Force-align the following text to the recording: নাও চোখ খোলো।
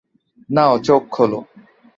নাও 0.49 0.73
চোখ 0.85 1.01
খোলো। 1.11 1.39